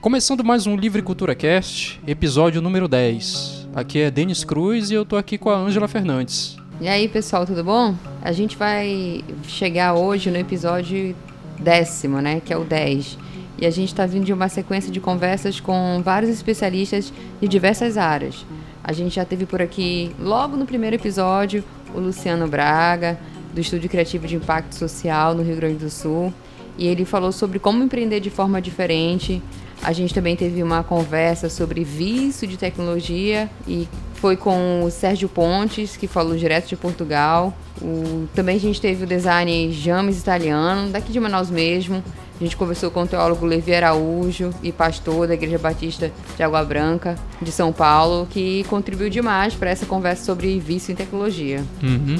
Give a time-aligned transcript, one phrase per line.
[0.00, 3.68] Começando mais um Livre Cultura Cast, episódio número 10.
[3.74, 6.56] Aqui é Denis Cruz e eu tô aqui com a Ângela Fernandes.
[6.80, 7.94] E aí, pessoal, tudo bom?
[8.22, 11.14] A gente vai chegar hoje no episódio
[11.58, 13.18] décimo, né, que é o 10.
[13.58, 17.98] E a gente está vindo de uma sequência de conversas com vários especialistas de diversas
[17.98, 18.46] áreas.
[18.82, 21.62] A gente já teve por aqui, logo no primeiro episódio,
[21.94, 23.20] o Luciano Braga,
[23.52, 26.32] do Estúdio Criativo de Impacto Social no Rio Grande do Sul.
[26.78, 29.42] E ele falou sobre como empreender de forma diferente,
[29.82, 35.28] a gente também teve uma conversa sobre vício de tecnologia e foi com o Sérgio
[35.28, 37.56] Pontes, que falou direto de Portugal.
[37.80, 42.04] O, também a gente teve o design James Italiano, daqui de Manaus mesmo.
[42.38, 46.62] A gente conversou com o teólogo Levi Araújo e pastor da Igreja Batista de Água
[46.64, 51.64] Branca, de São Paulo, que contribuiu demais para essa conversa sobre vício em tecnologia.
[51.82, 52.16] Uhum.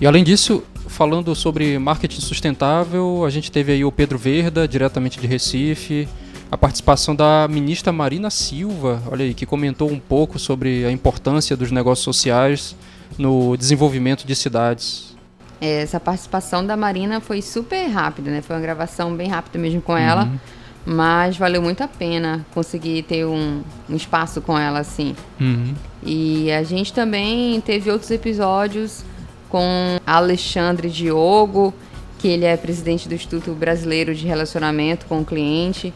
[0.00, 5.18] E além disso, falando sobre marketing sustentável, a gente teve aí o Pedro Verda, diretamente
[5.18, 6.08] de Recife,
[6.52, 11.56] a participação da ministra Marina Silva, olha aí, que comentou um pouco sobre a importância
[11.56, 12.76] dos negócios sociais
[13.16, 15.16] no desenvolvimento de cidades.
[15.58, 18.42] É, essa participação da Marina foi super rápida, né?
[18.42, 20.38] Foi uma gravação bem rápida mesmo com ela, uhum.
[20.84, 25.16] mas valeu muito a pena conseguir ter um, um espaço com ela assim.
[25.40, 25.72] Uhum.
[26.02, 29.06] E a gente também teve outros episódios
[29.48, 31.72] com Alexandre Diogo,
[32.18, 35.94] que ele é presidente do Instituto Brasileiro de Relacionamento com o Cliente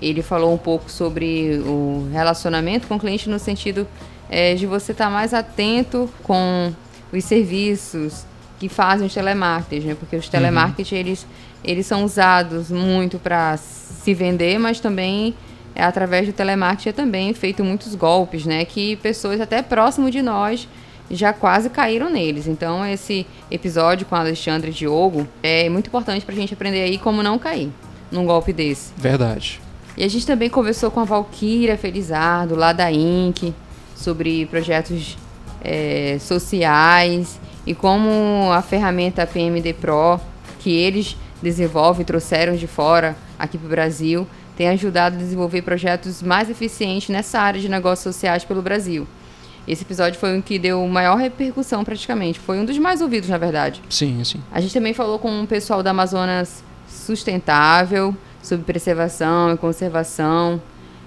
[0.00, 3.86] ele falou um pouco sobre o relacionamento com o cliente no sentido
[4.28, 6.72] é, de você estar tá mais atento com
[7.12, 8.24] os serviços
[8.58, 9.94] que fazem os telemarketers, né?
[9.98, 10.98] Porque os telemarketers, uhum.
[10.98, 11.26] eles,
[11.62, 15.34] eles são usados muito para se vender, mas também
[15.74, 18.64] é, através do telemarketing é também feito muitos golpes, né?
[18.64, 20.66] Que pessoas até próximo de nós
[21.10, 22.46] já quase caíram neles.
[22.46, 27.22] Então, esse episódio com Alexandre Diogo é muito importante para a gente aprender aí como
[27.22, 27.70] não cair
[28.10, 28.92] num golpe desse.
[28.96, 29.65] Verdade.
[29.96, 33.54] E a gente também conversou com a Valquíria Felizardo, lá da INC,
[33.94, 35.16] sobre projetos
[35.62, 40.20] é, sociais e como a ferramenta PMD Pro,
[40.60, 45.62] que eles desenvolvem e trouxeram de fora aqui para o Brasil, tem ajudado a desenvolver
[45.62, 49.06] projetos mais eficientes nessa área de negócios sociais pelo Brasil.
[49.66, 52.38] Esse episódio foi o que deu maior repercussão praticamente.
[52.38, 53.82] Foi um dos mais ouvidos, na verdade.
[53.90, 54.40] Sim, sim.
[54.52, 60.62] A gente também falou com o pessoal da Amazonas Sustentável, sobre preservação e conservação,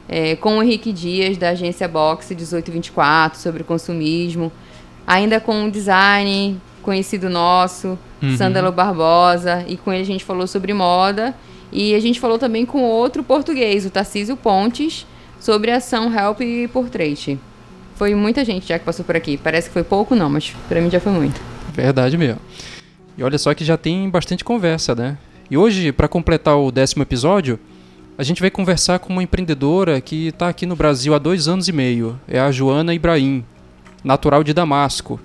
[0.09, 4.51] é, com o Henrique Dias, da agência Boxe 1824, sobre consumismo,
[5.07, 8.35] ainda com um design conhecido nosso, uhum.
[8.35, 11.33] Sandalo Barbosa, e com ele a gente falou sobre moda,
[11.71, 15.05] e a gente falou também com outro português, o Tarcísio Pontes,
[15.39, 17.39] sobre a ação Help e Portrait.
[17.95, 19.37] Foi muita gente já que passou por aqui.
[19.37, 21.39] Parece que foi pouco, não, mas para mim já foi muito.
[21.73, 22.39] Verdade mesmo.
[23.17, 25.17] E olha só que já tem bastante conversa, né?
[25.51, 27.59] E hoje, para completar o décimo episódio,
[28.15, 31.67] a gente vai conversar com uma empreendedora que está aqui no Brasil há dois anos
[31.67, 32.19] e meio.
[32.27, 33.43] É a Joana Ibrahim,
[34.03, 35.19] natural de Damasco.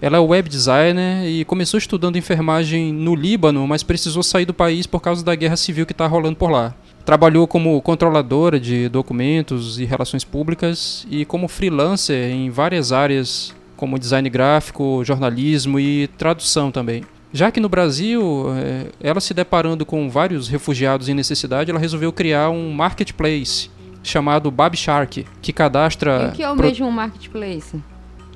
[0.00, 4.86] Ela é web designer e começou estudando enfermagem no Líbano, mas precisou sair do país
[4.86, 6.72] por causa da guerra civil que está rolando por lá.
[7.04, 13.98] Trabalhou como controladora de documentos e relações públicas e como freelancer em várias áreas, como
[13.98, 17.02] design gráfico, jornalismo e tradução também.
[17.32, 22.12] Já que no Brasil, é, ela se deparando com vários refugiados em necessidade, ela resolveu
[22.12, 23.70] criar um marketplace
[24.02, 26.26] chamado Babshark, que cadastra.
[26.26, 26.66] E o que é o pro...
[26.66, 27.76] mesmo marketplace?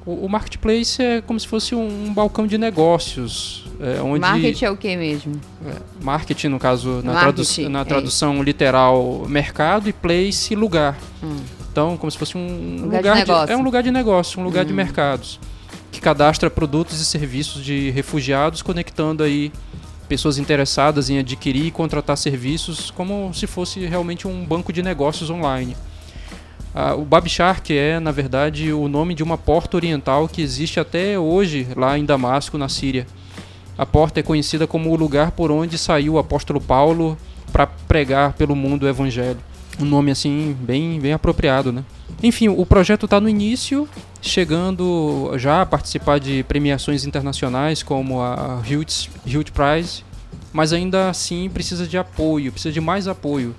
[0.05, 3.67] O, o, marketplace é como se fosse um, um balcão de negócios.
[3.81, 4.21] É, onde...
[4.21, 5.39] Market é o que mesmo?
[5.65, 10.99] É, marketing, no caso, na, tradu na é tradução literal, mercado e place, lugar.
[11.23, 11.37] Hum.
[11.71, 14.45] Então, como se fosse um lugar, lugar de, de, É um lugar de negócio, um
[14.45, 14.69] lugar hum.
[14.69, 15.39] de mercados
[16.01, 19.53] que cadastra produtos e serviços de refugiados, conectando aí
[20.09, 25.29] pessoas interessadas em adquirir e contratar serviços como se fosse realmente um banco de negócios
[25.29, 25.77] online.
[26.75, 31.19] Ah, o Babshark é, na verdade, o nome de uma porta oriental que existe até
[31.19, 33.07] hoje lá em Damasco, na Síria.
[33.77, 37.17] A porta é conhecida como o lugar por onde saiu o apóstolo Paulo
[37.53, 39.50] para pregar pelo mundo o evangelho.
[39.81, 41.85] Um nome assim bem, bem apropriado, né?
[42.23, 43.89] Enfim, o projeto está no início,
[44.21, 50.05] chegando já a participar de premiações internacionais como a Hughes Prize,
[50.53, 53.55] mas ainda assim precisa de apoio, precisa de mais apoio.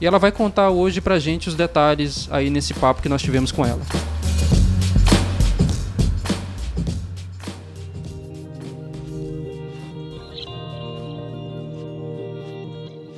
[0.00, 3.50] E ela vai contar hoje pra gente os detalhes aí nesse papo que nós tivemos
[3.50, 3.82] com ela.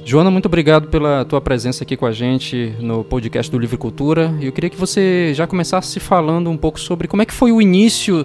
[0.09, 4.35] Joana, muito obrigado pela tua presença aqui com a gente no podcast do Livre Cultura.
[4.41, 7.61] Eu queria que você já começasse falando um pouco sobre como é que foi o
[7.61, 8.25] início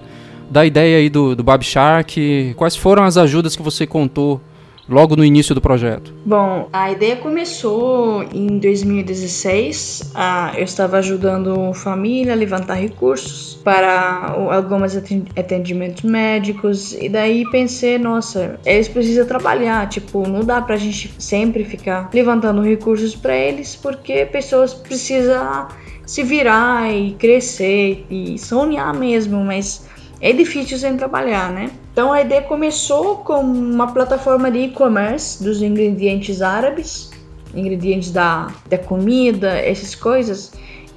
[0.49, 4.39] da ideia aí do, do Shark, quais foram as ajudas que você contou
[4.87, 6.13] logo no início do projeto?
[6.25, 10.11] Bom, a ideia começou em 2016.
[10.13, 17.97] Ah, eu estava ajudando família a levantar recursos para alguns atendimentos médicos e daí pensei,
[17.97, 23.75] nossa, eles precisam trabalhar, tipo, não dá pra gente sempre ficar levantando recursos para eles
[23.75, 25.67] porque pessoas precisam
[26.05, 29.87] se virar e crescer e sonhar mesmo, mas
[30.23, 31.69] é difícil sem trabalhar, né?
[31.91, 37.11] Então a ideia começou com uma plataforma de e-commerce dos ingredientes árabes,
[37.53, 40.53] ingredientes da, da comida, essas coisas.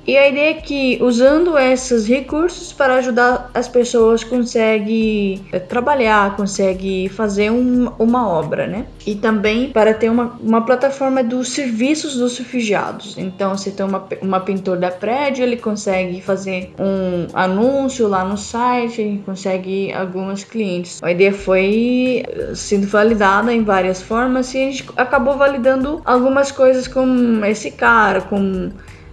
[0.06, 6.37] E a ideia é que usando esses recursos para ajudar as pessoas consegue eh, trabalhar,
[6.37, 8.87] consegue fazer um, uma obra, né?
[9.05, 13.19] E também para ter uma, uma plataforma dos serviços dos refugiados.
[13.19, 18.38] Então, se tem uma, uma pintor da prédio, ele consegue fazer um anúncio lá no
[18.38, 21.02] site, consegue alguns clientes.
[21.02, 26.52] A ideia foi eh, sendo validada em várias formas e a gente acabou validando algumas
[26.52, 28.70] coisas com esse cara, com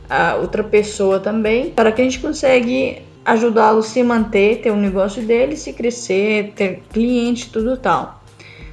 [0.10, 4.80] a outra pessoa também, para que a gente consegue ajudá-lo a se manter, ter um
[4.80, 8.22] negócio dele, se crescer, ter cliente, tudo tal.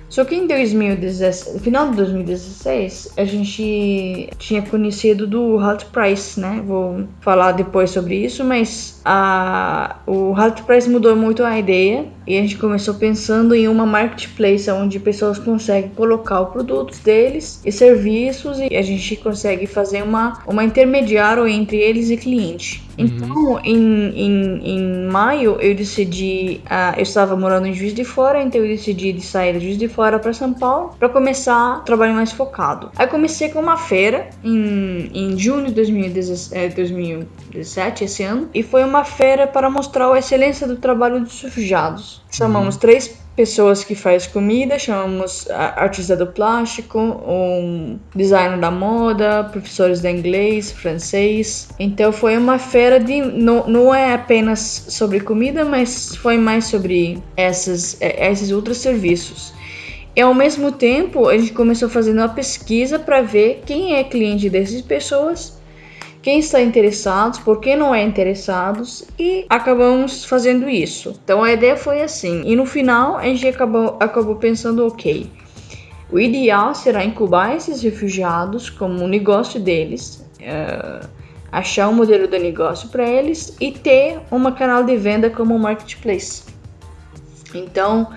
[0.09, 6.39] Só que em 2016, no final de 2016, a gente tinha conhecido do Halt Price,
[6.39, 6.61] né?
[6.67, 12.37] Vou falar depois sobre isso, mas a, o Halt Price mudou muito a ideia e
[12.37, 17.73] a gente começou pensando em uma marketplace onde pessoas conseguem colocar os produtos deles e
[17.73, 22.83] serviços e a gente consegue fazer uma, uma intermediário entre eles e cliente.
[22.99, 23.07] Uhum.
[23.07, 26.61] Então, em, em, em maio, eu decidi.
[26.67, 29.79] Uh, eu estava morando em Juiz de Fora, então eu decidi de sair de Juiz
[29.79, 32.91] de Fora para São Paulo para começar a trabalhar mais focado.
[32.97, 38.85] Aí comecei com uma feira em, em junho de 2017, 2017, esse ano, e foi
[38.85, 42.23] uma feira para mostrar a excelência do trabalho dos refugiados.
[42.31, 42.81] Chamamos uhum.
[42.81, 50.11] três pessoas que faz comida, chamamos artista do plástico, um designer da moda, professores de
[50.11, 51.71] inglês, francês.
[51.79, 57.23] Então foi uma feira de não, não é apenas sobre comida, mas foi mais sobre
[57.37, 59.55] essas, é, esses outros serviços.
[60.15, 64.51] E ao mesmo tempo, a gente começou fazendo uma pesquisa para ver quem é cliente
[64.51, 65.60] dessas pessoas
[66.23, 71.19] quem está interessado, por que não é interessados e acabamos fazendo isso.
[71.25, 72.43] Então a ideia foi assim.
[72.45, 75.31] E no final a gente acabou, acabou pensando, ok,
[76.13, 81.09] o ideal será incubar esses refugiados como um negócio deles, uh,
[81.51, 85.59] achar um modelo de negócio para eles e ter uma canal de venda como um
[85.59, 86.43] marketplace.
[87.55, 88.13] Então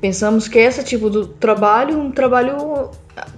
[0.00, 2.90] pensamos que esse tipo de trabalho, um trabalho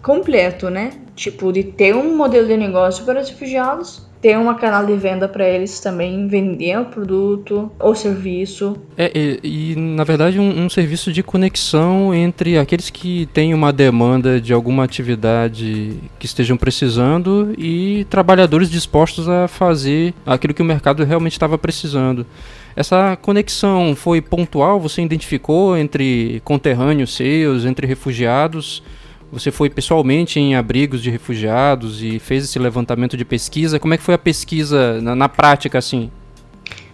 [0.03, 0.93] completo, né?
[1.15, 5.29] Tipo de ter um modelo de negócio para os refugiados ter uma canal de venda
[5.29, 8.77] para eles também vender o produto ou serviço.
[8.97, 13.73] É, e, e na verdade um, um, serviço de conexão entre aqueles que têm uma
[13.73, 20.65] demanda de alguma atividade que estejam precisando e trabalhadores dispostos a fazer aquilo que o
[20.65, 22.27] mercado realmente estava precisando.
[22.75, 24.79] Essa conexão foi pontual?
[24.81, 28.83] Você identificou entre conterrâneos seus, entre refugiados?
[29.33, 33.79] Você foi pessoalmente em abrigos de refugiados e fez esse levantamento de pesquisa.
[33.79, 36.11] Como é que foi a pesquisa na, na prática, assim?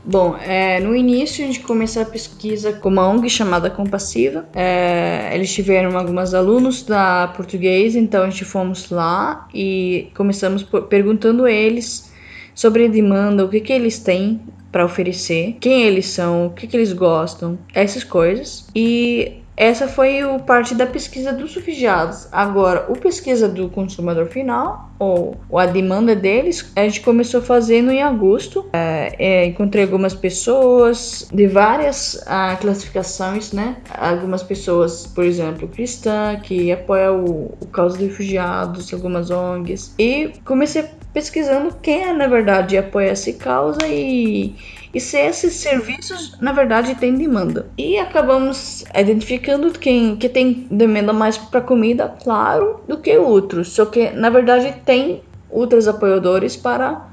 [0.05, 4.49] Bom, é, no início a gente começou a pesquisa com uma ONG chamada Compassiva.
[4.53, 11.45] É, eles tiveram alguns alunos da português, então a gente fomos lá e começamos perguntando
[11.45, 12.11] a eles
[12.55, 14.41] sobre a demanda, o que, que eles têm
[14.73, 18.67] para oferecer, quem eles são, o que, que eles gostam, essas coisas.
[18.75, 22.27] E essa foi o parte da pesquisa dos refugiados.
[22.33, 28.03] Agora, o pesquisa do consumidor final, ou, a demanda deles, a gente começou fazendo em
[28.03, 28.67] agosto.
[28.73, 33.77] É, é, encontrei algumas pessoas de várias ah, classificações, né?
[33.91, 39.95] Algumas pessoas, por exemplo, cristã, que apoia o, o causa dos refugiados, algumas ONGs.
[39.99, 44.55] E comecei pesquisando quem é, na verdade, apoia essa causa e
[44.95, 47.67] e se esses serviços, na verdade, têm demanda.
[47.79, 53.73] E acabamos identificando quem que tem demanda mais para comida, claro, do que outros.
[53.73, 57.12] Só que, na verdade, tem outros apoiadores para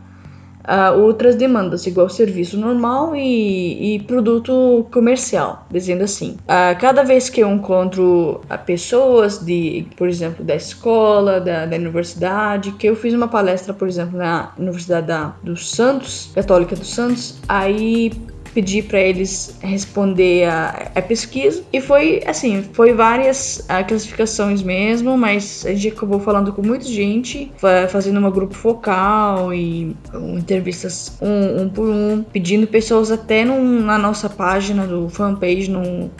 [0.95, 6.37] outras demandas, igual serviço normal e, e produto comercial, dizendo assim.
[6.43, 11.75] Uh, cada vez que eu encontro uh, pessoas de, por exemplo, da escola, da, da,
[11.75, 16.93] universidade, que eu fiz uma palestra, por exemplo, na Universidade da, dos Santos, Católica dos
[16.93, 18.11] Santos, aí
[18.59, 21.63] pedi para eles responder a, a, pesquisa.
[21.71, 26.85] E foi assim, foi várias a, classificações mesmo, mas a gente acabou falando com muita
[26.85, 27.49] gente,
[27.89, 33.79] fazendo uma grupo focal e um, entrevistas um, um, por um, pedindo pessoas até num,
[33.81, 36.11] na nossa página do fanpage no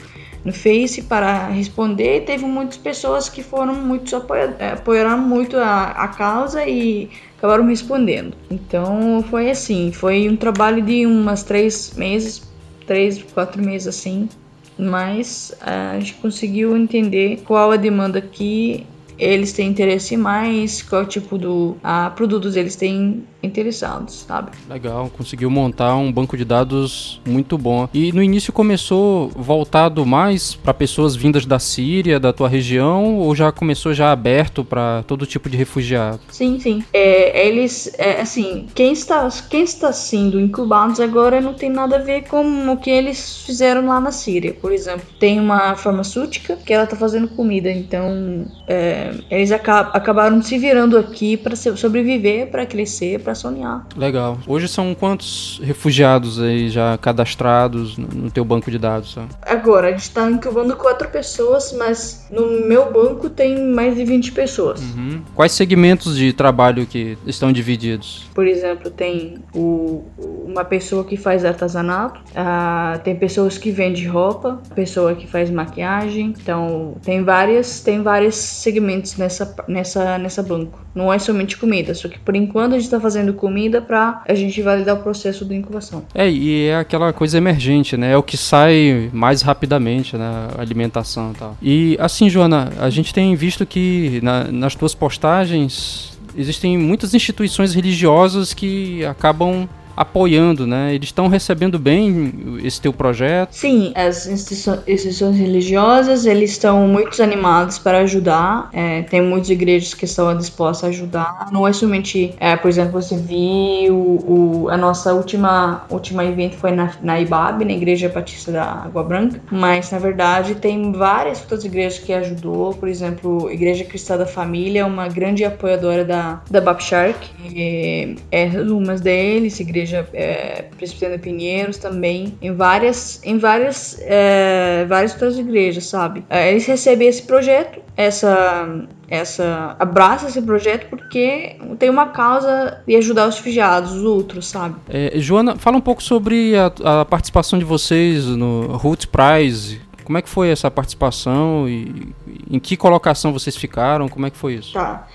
[0.44, 2.18] no Face para responder.
[2.18, 4.16] E teve muitas pessoas que foram muito
[4.60, 8.36] é, apoiaram muito a, a causa e acabaram respondendo.
[8.50, 12.42] Então foi assim, foi um trabalho de umas três meses,
[12.86, 14.30] três, quatro meses assim,
[14.78, 18.86] mas a gente conseguiu entender qual a demanda que
[19.18, 24.52] eles têm interesse mais, qual tipo do a, produtos eles têm interessados, sabe?
[24.70, 27.88] Legal, conseguiu montar um banco de dados muito bom.
[27.94, 33.36] E no início começou voltado mais para pessoas vindas da Síria, da tua região, ou
[33.36, 36.20] já começou já aberto para todo tipo de refugiado?
[36.30, 36.84] Sim, sim.
[36.94, 42.00] É, eles, é, assim, quem está, quem está sendo incubados agora não tem nada a
[42.00, 44.54] ver com o que eles fizeram lá na Síria.
[44.54, 50.42] Por exemplo, tem uma farmacêutica que ela está fazendo comida, então é, eles acab acabaram
[50.42, 53.86] se virando aqui para sobreviver, para crescer, para sonhar.
[53.96, 54.40] Legal.
[54.48, 59.14] Hoje são quantos refugiados aí já cadastrados no teu banco de dados?
[59.14, 59.28] Sabe?
[59.44, 64.32] Agora, a gente está incubando quatro pessoas, mas no meu banco tem mais de 20
[64.32, 64.82] pessoas.
[64.82, 65.22] Uhum.
[65.36, 68.28] Quais segmentos de trabalho que estão divididos?
[68.34, 74.60] Por exemplo, tem o, uma pessoa que faz artesanato, uh, tem pessoas que vendem roupa,
[74.74, 76.34] pessoa que faz maquiagem.
[76.42, 80.80] Então, tem várias, tem vários segmentos nessa, nessa, nessa banco.
[80.96, 84.24] Não é somente comida, só que por enquanto a gente está fazendo fazendo comida para
[84.28, 86.04] a gente validar o processo de incubação.
[86.14, 88.14] É, e é aquela coisa emergente, né?
[88.14, 90.48] É o que sai mais rapidamente, né?
[90.58, 91.58] Alimentação e tal.
[91.62, 97.74] E assim, Joana, a gente tem visto que na, nas tuas postagens existem muitas instituições
[97.74, 99.68] religiosas que acabam
[100.00, 100.96] apoiando, né?
[100.96, 103.52] Eles estão recebendo bem esse teu projeto?
[103.52, 108.70] Sim, as instituições religiosas, eles estão muito animados para ajudar.
[108.72, 111.50] É, tem muitas igrejas que estão dispostas a ajudar.
[111.52, 116.72] Não é somente, é, por exemplo, você viu o, a nossa última última evento foi
[116.72, 121.66] na, na IBAB, na Igreja Batista da Água Branca, mas na verdade tem várias outras
[121.66, 122.74] igrejas que ajudou.
[122.74, 127.18] Por exemplo, Igreja Cristã da Família, uma grande apoiadora da da Bapshark,
[127.54, 134.00] é, é uma deles, igreja igreja é, presbiteriana de Pinheiros também, em várias, em várias,
[134.02, 136.24] é, várias outras igrejas, sabe?
[136.30, 142.96] É, eles recebem esse projeto, essa, essa abraça esse projeto porque tem uma causa de
[142.96, 144.76] ajudar os refugiados, os outros, sabe?
[144.88, 149.82] É, Joana, fala um pouco sobre a, a participação de vocês no Roots Prize.
[150.04, 152.14] Como é que foi essa participação e
[152.50, 154.10] em que colocação vocês ficaram?
[154.10, 154.74] Como é que foi isso?
[154.74, 155.08] Tá.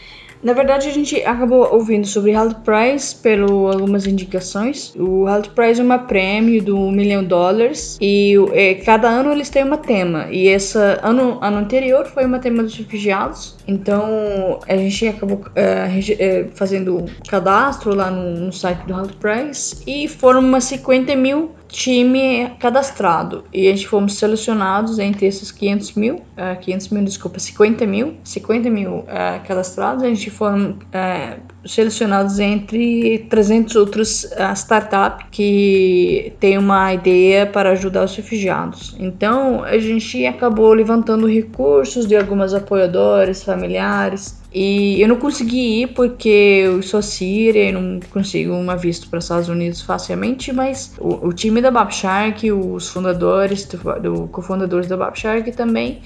[0.45, 4.95] Na verdade, a gente acabou ouvindo sobre Health Prize pelo algumas indicações.
[4.95, 9.49] O Health Prize é uma prêmio do milhão de dólares e é, cada ano eles
[9.49, 10.27] têm uma tema.
[10.31, 13.57] E esse ano, ano anterior foi uma tema dos refugiados.
[13.67, 20.07] Então a gente acabou uh, fazendo cadastro lá no, no site do Health Prize e
[20.07, 26.15] foram umas 50 mil time cadastrado e a gente fomos selecionados entre esses 500 mil,
[26.17, 29.07] uh, 500 mil, desculpa, 50 mil, 50 mil uh,
[29.47, 37.47] cadastrados, a gente foram uh, selecionados entre 300 outros uh, startups que tem uma ideia
[37.47, 38.95] para ajudar os refugiados.
[38.99, 45.89] Então a gente acabou levantando recursos de algumas apoiadores, familiares, e eu não consegui ir
[45.89, 50.95] porque eu sou síria e não consigo uma visto para os Estados Unidos facilmente, mas
[51.01, 56.01] o, o time da Babshark, os fundadores, do, do cofundadores da Babshark também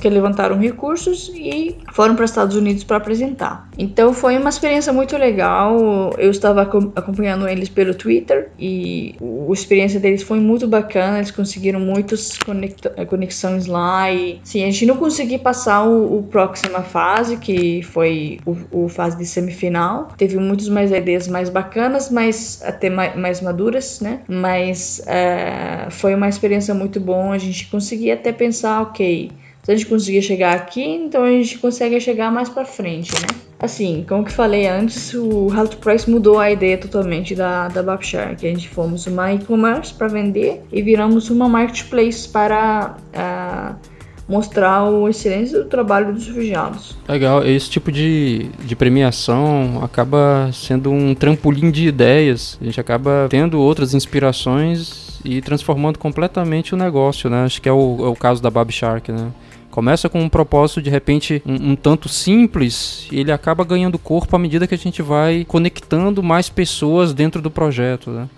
[0.00, 3.68] que levantaram recursos e foram para os Estados Unidos para apresentar.
[3.78, 6.12] Então foi uma experiência muito legal.
[6.18, 11.18] Eu estava acompanhando eles pelo Twitter e a experiência deles foi muito bacana.
[11.18, 12.38] Eles conseguiram muitas
[13.08, 18.40] conexões lá e sim, a gente não conseguiu passar o, o próxima fase que foi
[18.44, 20.08] o, o, fase de semifinal.
[20.16, 24.20] Teve muitas mais ideias mais bacanas, mas até mais, mais maduras, né?
[24.28, 27.34] Mas é, foi uma experiência muito boa.
[27.34, 29.30] A gente conseguia até pensar, ok
[29.64, 33.28] se a gente conseguir chegar aqui, então a gente consegue chegar mais para frente, né?
[33.58, 38.36] Assim, como que falei antes, o Health Price mudou a ideia totalmente da, da Babshare,
[38.36, 43.74] que a gente fomos uma e-commerce para vender e viramos uma marketplace para uh,
[44.28, 46.94] mostrar o excelência do trabalho dos refugiados.
[47.08, 53.28] Legal, esse tipo de, de premiação acaba sendo um trampolim de ideias, a gente acaba
[53.30, 57.44] tendo outras inspirações e transformando completamente o negócio, né?
[57.44, 59.30] Acho que é o, é o caso da Bab Shark, né?
[59.74, 64.36] Começa com um propósito de repente um, um, tanto simples e ele acaba ganhando corpo
[64.36, 68.12] à medida que a gente vai conectando mais pessoas dentro do projeto.
[68.12, 68.28] Né?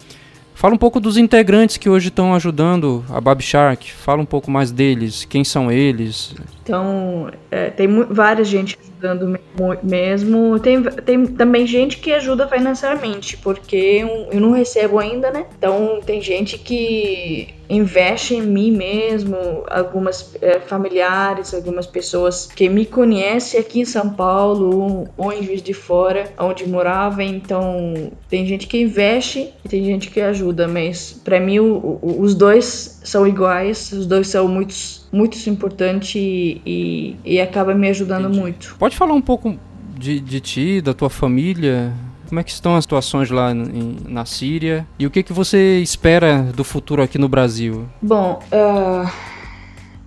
[0.55, 3.93] Fala um pouco dos integrantes que hoje estão ajudando a Bab Shark.
[3.93, 6.35] Fala um pouco mais deles, quem são eles.
[6.67, 9.39] Então, é, tem várias gente ajudando
[9.85, 10.59] mesmo.
[10.59, 15.47] Tem, tem também gente que ajuda financeiramente, porque eu, eu não recebo ainda, né?
[15.57, 19.37] Então, tem gente que investe em mim mesmo,
[19.69, 25.63] algumas é, familiares, algumas pessoas que me conhecem aqui em São Paulo ou em Juiz
[25.63, 27.23] de Fora, onde morava.
[27.23, 32.21] Então, tem gente que investe e tem gente que ajuda, mas para mim o, o,
[32.21, 34.75] os dois são iguais, os dois são muito,
[35.13, 38.41] muito importantes e, e, e acaba me ajudando Entendi.
[38.41, 38.77] muito.
[38.79, 39.59] Pode falar um pouco
[39.97, 41.93] de, de ti, da tua família?
[42.29, 44.87] Como é que estão as situações lá em, na Síria?
[44.99, 47.87] E o que, que você espera do futuro aqui no Brasil?
[48.03, 49.11] Bom, uh,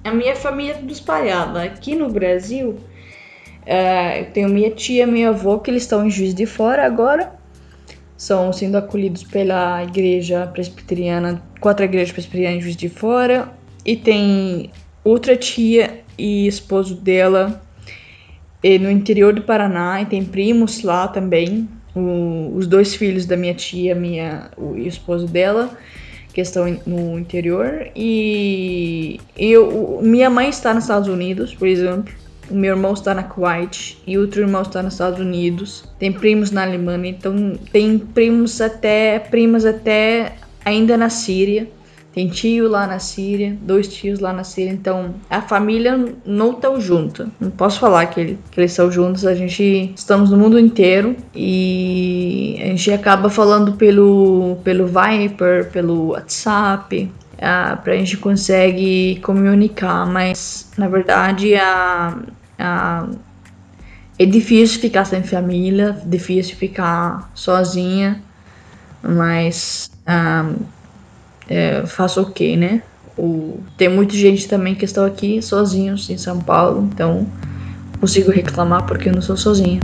[0.03, 1.63] a minha família é tudo espalhada.
[1.63, 2.72] Aqui no Brasil,
[3.65, 7.34] uh, eu tenho minha tia minha avó que eles estão em Juiz de Fora agora.
[8.18, 13.53] São sendo acolhidos pela igreja presbiteriana, quatro igrejas presbiterianas em Juiz de Fora.
[13.86, 14.72] E tem
[15.10, 17.62] outra tia e esposo dela
[18.63, 20.01] no interior do Paraná.
[20.01, 24.82] E tem primos lá também o, os dois filhos da minha tia, minha, o, e
[24.82, 25.70] o esposo dela,
[26.34, 27.88] que estão no interior.
[27.96, 32.13] E eu, minha mãe está nos Estados Unidos, por exemplo.
[32.50, 35.84] O meu irmão está na Kuwait e outro irmão está nos Estados Unidos.
[36.00, 40.34] Tem primos na Alemanha, então tem primos até primas até
[40.66, 41.68] ainda na Síria.
[42.20, 46.78] Tem tio lá na Síria, dois tios lá na Síria, então a família não tá
[46.78, 47.30] junta.
[47.40, 51.16] Não posso falar que, ele, que eles estão juntos, a gente estamos no mundo inteiro
[51.34, 57.10] e a gente acaba falando pelo, pelo Viper, pelo WhatsApp,
[57.42, 61.64] ah, pra gente consegue comunicar, mas na verdade é
[64.26, 68.22] difícil ficar sem família, difícil ficar sozinha,
[69.02, 70.52] mas ah,
[71.50, 72.84] é, faço o quê, né?
[73.18, 77.27] O, tem muita gente também que estão aqui sozinhos em São Paulo, então
[78.00, 79.82] consigo reclamar porque eu não sou sozinha.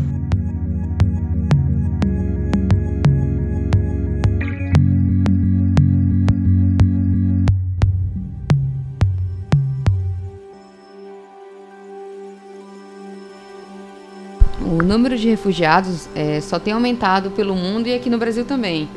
[14.62, 18.88] O número de refugiados é, só tem aumentado pelo mundo e aqui no Brasil também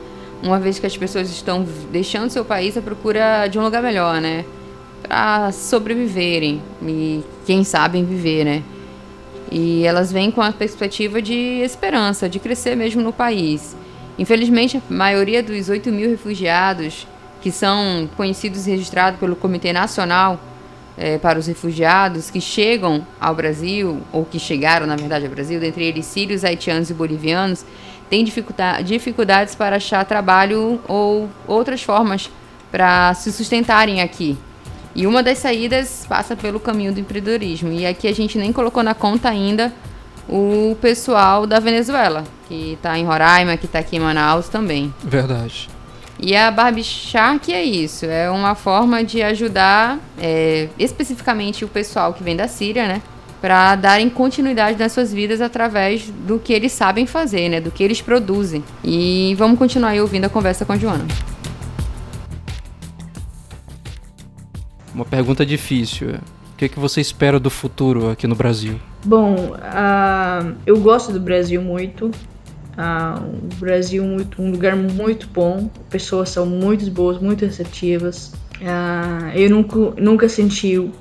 [0.42, 4.20] uma vez que as pessoas estão deixando seu país à procura de um lugar melhor,
[4.20, 4.44] né?
[5.03, 8.62] Para sobreviverem e, quem sabe, viver, né?
[9.51, 13.77] E elas vêm com a perspectiva de esperança, de crescer mesmo no país.
[14.18, 17.07] Infelizmente, a maioria dos 8 mil refugiados
[17.40, 20.40] que são conhecidos e registrados pelo Comitê Nacional
[20.96, 25.61] é, para os Refugiados que chegam ao Brasil, ou que chegaram, na verdade, ao Brasil,
[25.61, 27.64] dentre eles sírios, haitianos e bolivianos,
[28.09, 32.31] têm dificuldades para achar trabalho ou outras formas
[32.71, 34.37] para se sustentarem aqui.
[34.94, 37.73] E uma das saídas passa pelo caminho do empreendedorismo.
[37.73, 39.73] E aqui a gente nem colocou na conta ainda
[40.29, 44.92] o pessoal da Venezuela, que está em Roraima, que está aqui em Manaus também.
[45.03, 45.68] Verdade.
[46.21, 52.12] E a Barbie Shark é isso, é uma forma de ajudar é, especificamente o pessoal
[52.12, 53.01] que vem da Síria, né?
[53.40, 57.83] Para darem continuidade nas suas vidas através do que eles sabem fazer, né, do que
[57.83, 58.64] eles produzem.
[58.85, 61.07] E vamos continuar aí ouvindo a conversa com a Joana.
[64.94, 66.09] Uma pergunta difícil.
[66.53, 68.81] O que, é que você espera do futuro aqui no Brasil?
[69.05, 72.07] Bom, uh, eu gosto do Brasil muito.
[72.07, 75.70] Uh, o Brasil é um lugar muito bom.
[75.88, 78.33] Pessoas são muito boas, muito receptivas.
[78.61, 80.92] Uh, eu nunca, nunca senti uh,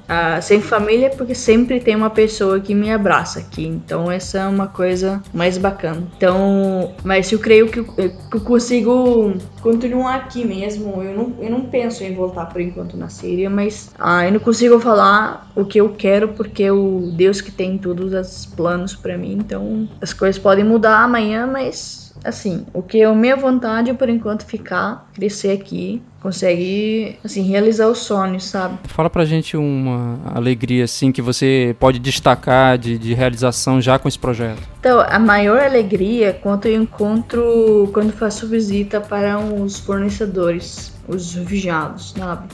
[0.42, 3.66] sem família porque sempre tem uma pessoa que me abraça aqui.
[3.66, 6.04] Então essa é uma coisa mais bacana.
[6.16, 11.02] Então, mas eu creio que eu, que eu consigo continuar aqui mesmo.
[11.02, 14.40] Eu não, eu não penso em voltar por enquanto na Síria, mas uh, eu não
[14.40, 18.96] consigo falar o que eu quero porque é o Deus que tem todos os planos
[18.96, 19.34] para mim.
[19.34, 24.10] Então as coisas podem mudar amanhã, mas assim, o que é a minha vontade por
[24.10, 28.78] enquanto ficar, crescer aqui, conseguir assim realizar os sonhos, sabe?
[28.86, 34.08] Fala pra gente uma alegria assim que você pode destacar de, de realização já com
[34.08, 34.62] esse projeto.
[34.80, 41.34] Então, a maior alegria é quando eu encontro quando faço visita para os fornecedores, os
[41.34, 42.48] refugiados, sabe?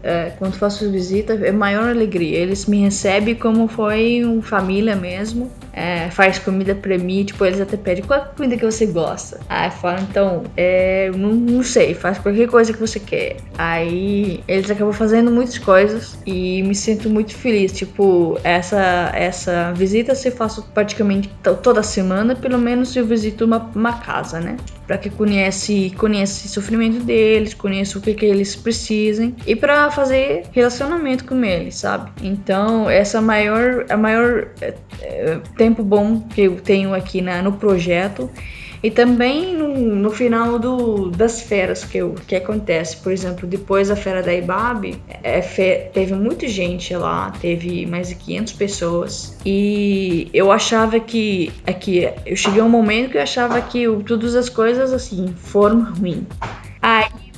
[0.00, 2.38] É, quando faço visita é maior alegria.
[2.38, 7.60] Eles me recebem como foi uma família mesmo é, faz comida pra mim, tipo, eles
[7.60, 9.38] até pedem qual é a comida que você gosta.
[9.48, 13.36] Aí fala, então, é, não, não sei, faz qualquer coisa que você quer.
[13.56, 17.70] Aí eles acabam fazendo muitas coisas e me sinto muito feliz.
[17.70, 21.30] Tipo, essa, essa visita eu faço praticamente
[21.62, 24.56] toda semana, pelo menos eu visito uma, uma casa, né?
[24.84, 29.90] Pra que conhece, conhece o sofrimento deles, conheça o que, que eles precisem e para
[29.90, 32.10] fazer relacionamento com eles, sabe?
[32.22, 35.38] Então, essa maior, a maior é, é,
[35.68, 38.30] tempo bom que eu tenho aqui na, no projeto
[38.82, 43.88] E também no, no final do, das feiras que, eu, que acontece, por exemplo, depois
[43.88, 49.36] da feira da IBAB, é, fe, teve muita gente lá, teve mais de 500 pessoas.
[49.44, 53.84] E eu achava que, é que eu cheguei a um momento que eu achava que
[54.06, 56.24] todas as coisas assim foram ruins.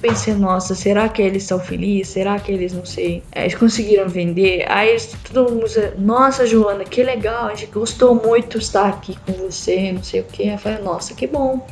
[0.02, 2.08] Aí pensei, nossa, será que eles são felizes?
[2.08, 4.64] Será que eles, não sei, é, eles conseguiram vender?
[4.66, 4.96] Aí
[5.30, 5.66] todo mundo,
[5.98, 10.24] nossa, Joana, que legal, a gente gostou muito estar aqui com você, não sei o
[10.24, 10.48] que.
[10.48, 11.66] Eu falei, nossa, que bom.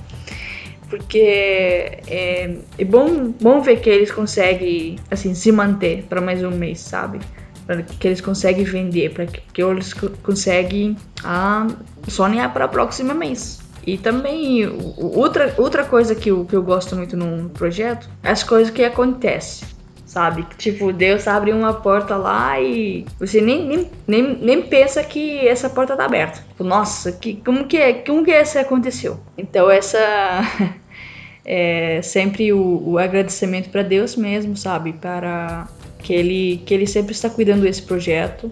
[0.90, 6.50] Porque é, é bom, bom ver que eles conseguem, assim, se manter para mais um
[6.50, 7.20] mês, sabe?
[7.66, 11.66] Para que eles conseguem vender, para que, que eles conseguem ah,
[12.06, 13.67] sonhar para o próximo mês.
[13.88, 18.42] E também, outra, outra coisa que eu, que eu gosto muito num projeto é as
[18.42, 19.66] coisas que acontecem
[20.04, 20.46] sabe?
[20.56, 25.68] Tipo, Deus abre uma porta lá e você nem, nem, nem, nem pensa que essa
[25.68, 26.40] porta tá aberta.
[26.48, 27.92] Tipo, nossa, que, como que é?
[27.92, 29.20] Como que isso aconteceu?
[29.36, 29.98] Então essa
[31.44, 34.94] é sempre o, o agradecimento para Deus mesmo, sabe?
[34.94, 38.50] Para que ele que ele sempre está cuidando desse projeto.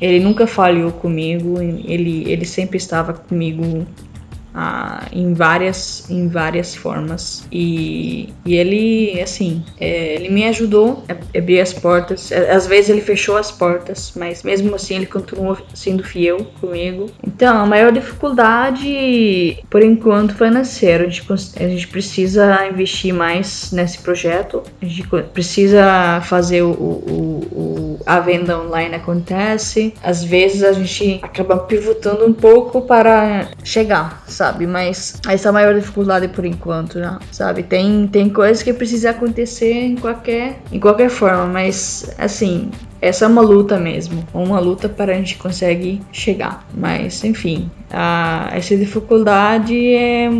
[0.00, 3.86] Ele nunca falhou comigo, ele, ele sempre estava comigo
[4.54, 7.46] ah, em várias em várias formas.
[7.50, 12.30] E, e ele assim é, ele me ajudou a abrir as portas.
[12.32, 17.10] Às vezes ele fechou as portas mas mesmo assim ele continuou sendo fiel comigo.
[17.26, 23.98] Então a maior dificuldade por enquanto financeiro a gente, a gente precisa investir mais nesse
[23.98, 24.62] projeto.
[24.80, 27.73] A gente precisa fazer o, o, o
[28.06, 34.66] a venda online acontece às vezes a gente acaba pivotando um pouco para chegar sabe?
[34.66, 37.62] Mas essa é a maior dificuldade por enquanto, já, sabe?
[37.62, 43.28] Tem, tem coisas que precisam acontecer em qualquer, em qualquer forma, mas assim, essa é
[43.28, 46.66] uma luta mesmo, uma luta para a gente conseguir chegar.
[46.74, 50.30] Mas, enfim, a, essa dificuldade é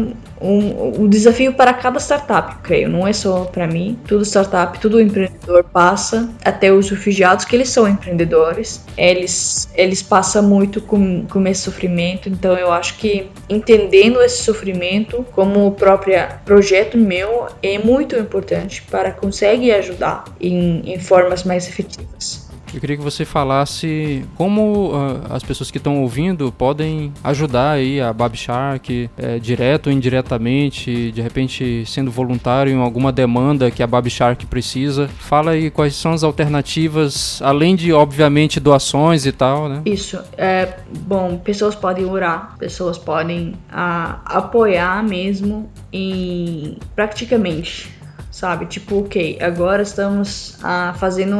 [0.45, 2.89] um, um desafio para cada startup, creio.
[2.89, 3.99] Não é só para mim.
[4.07, 8.85] Tudo startup, todo empreendedor passa, até os refugiados, que eles são empreendedores.
[8.97, 12.29] Eles, eles passam muito com, com esse sofrimento.
[12.29, 18.83] Então, eu acho que entendendo esse sofrimento como o próprio projeto meu é muito importante
[18.91, 22.45] para conseguir ajudar em, em formas mais efetivas.
[22.75, 28.01] Eu queria que você falasse como uh, as pessoas que estão ouvindo podem ajudar aí
[28.01, 33.83] a Baby Shark, é, direto ou indiretamente, de repente sendo voluntário em alguma demanda que
[33.83, 35.09] a Baby Shark precisa.
[35.19, 39.83] Fala aí quais são as alternativas, além de, obviamente, doações e tal, né?
[39.87, 40.21] Isso.
[40.37, 48.04] É, bom, pessoas podem orar, pessoas podem uh, apoiar mesmo em praticamente
[48.35, 48.67] sabe?
[48.67, 51.37] Tipo, ok, agora estamos ah, fazendo,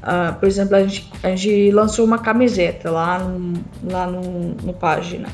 [0.00, 4.72] ah, por exemplo, a gente, a gente lançou uma camiseta lá no, lá no, no
[4.72, 5.28] página.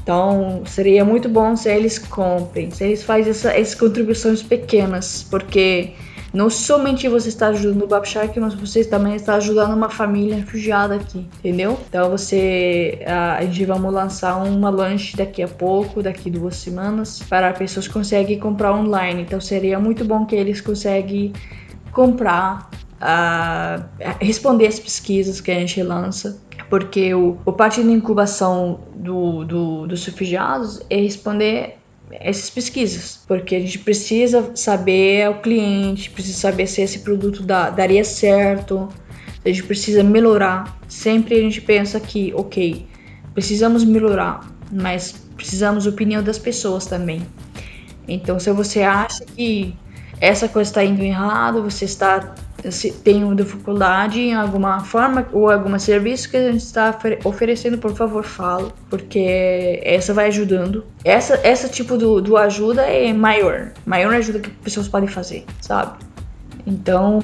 [0.00, 5.94] Então, seria muito bom se eles comprem, se eles fazem essa, essas contribuições pequenas, porque
[6.36, 10.94] não somente você está ajudando o Babshark, mas você também está ajudando uma família refugiada
[10.94, 11.80] aqui, entendeu?
[11.88, 17.22] Então você, a, a gente vamos lançar uma lanche daqui a pouco, daqui duas semanas,
[17.26, 19.22] para as pessoas conseguem comprar online.
[19.22, 21.32] Então seria muito bom que eles conseguem
[21.90, 23.84] comprar Uh,
[24.22, 29.86] responder as pesquisas que a gente lança, porque o, o parte da incubação do, do,
[29.86, 31.76] dos refugiados é responder
[32.10, 37.70] essas pesquisas, porque a gente precisa saber o cliente, precisa saber se esse produto dá,
[37.70, 38.88] daria certo,
[39.44, 40.78] a gente precisa melhorar.
[40.88, 42.86] Sempre a gente pensa que, ok,
[43.34, 44.40] precisamos melhorar,
[44.72, 47.22] mas precisamos opinião das pessoas também.
[48.08, 49.74] Então, se você acha que
[50.20, 52.34] essa coisa está indo errado, você está
[52.70, 57.94] se tem dificuldade em alguma forma ou algum serviço que a gente está oferecendo, por
[57.94, 60.84] favor, fala, porque essa vai ajudando.
[61.04, 65.98] Essa, essa tipo do, do ajuda é maior, maior ajuda que pessoas podem fazer, sabe?
[66.66, 67.22] Então,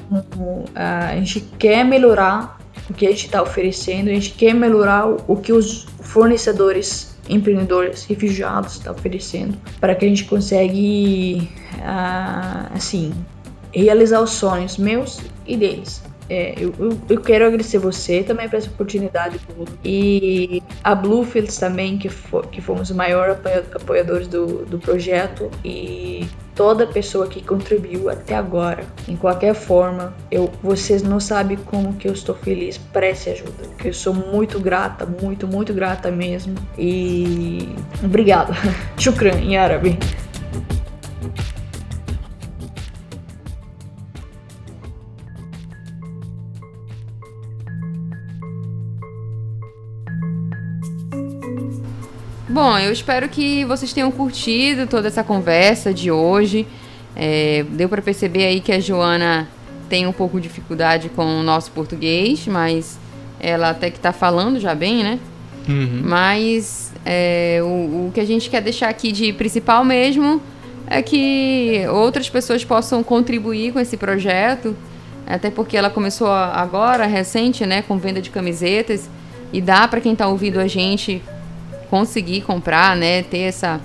[0.73, 2.57] a gente quer melhorar
[2.89, 8.05] o que a gente está oferecendo, a gente quer melhorar o que os fornecedores, empreendedores,
[8.05, 10.63] refugiados estão tá oferecendo, para que a gente consiga,
[12.73, 13.13] assim,
[13.81, 16.01] realizar os sonhos meus e deles.
[16.29, 19.39] É, eu, eu, eu, quero agradecer você também por essa oportunidade
[19.83, 23.37] e a Bluefields também, que, for, que fomos os maiores
[23.75, 30.49] apoiadores do, do projeto e toda pessoa que contribuiu até agora, em qualquer forma, eu,
[30.61, 34.59] vocês não sabem como que eu estou feliz por essa ajuda, que eu sou muito
[34.59, 37.69] grata, muito, muito grata mesmo e
[38.03, 38.53] obrigada.
[38.97, 39.97] Shukran em árabe.
[52.53, 56.67] Bom, eu espero que vocês tenham curtido toda essa conversa de hoje.
[57.15, 59.47] É, deu para perceber aí que a Joana
[59.89, 62.99] tem um pouco de dificuldade com o nosso português, mas
[63.39, 65.19] ela até que está falando já bem, né?
[65.67, 66.03] Uhum.
[66.05, 70.39] Mas é, o, o que a gente quer deixar aqui de principal mesmo
[70.85, 74.77] é que outras pessoas possam contribuir com esse projeto,
[75.25, 79.09] até porque ela começou agora, recente, né, com venda de camisetas,
[79.51, 81.19] e dá para quem está ouvindo a gente
[81.93, 83.79] conseguir comprar, né, ter essa,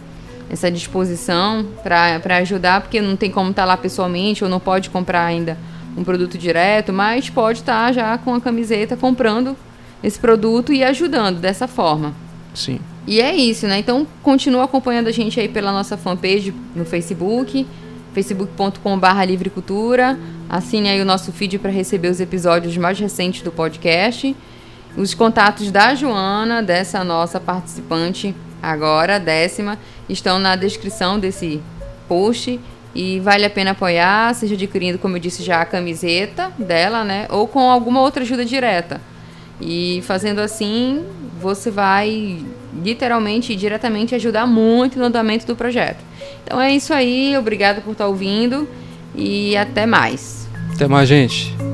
[0.49, 4.89] essa disposição para ajudar, porque não tem como estar tá lá pessoalmente ou não pode
[4.89, 5.59] comprar ainda
[5.95, 9.55] um produto direto, mas pode estar tá já com a camiseta comprando
[10.03, 12.15] esse produto e ajudando dessa forma.
[12.55, 12.81] Sim.
[13.07, 13.79] E é isso, né?
[13.79, 17.67] Então continua acompanhando a gente aí pela nossa fanpage no Facebook,
[18.15, 20.19] facebook.com.br livrecultura.
[20.49, 24.35] Assine aí o nosso feed para receber os episódios mais recentes do podcast.
[24.99, 31.61] Os contatos da Joana, dessa nossa participante agora, décima, estão na descrição desse
[32.09, 32.59] post
[32.93, 37.29] e vale a pena apoiar, seja adquirindo, como eu disse já, a camiseta dela, né?
[37.31, 39.01] Ou com alguma outra ajuda direta.
[39.61, 41.05] E fazendo assim,
[41.41, 42.45] você vai
[42.83, 46.03] literalmente e diretamente ajudar muito no andamento do projeto.
[46.43, 48.69] Então é isso aí, obrigado por estar ouvindo
[49.15, 50.49] e até mais.
[50.75, 51.68] Até mais, gente.